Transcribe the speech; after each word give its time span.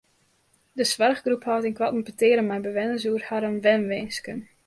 De 0.77 0.83
soarchgroep 0.91 1.43
hâldt 1.49 1.67
ynkoarten 1.69 2.05
petearen 2.07 2.47
mei 2.49 2.59
bewenners 2.67 3.05
oer 3.09 3.23
harren 3.29 3.61
wenwinsken. 3.65 4.39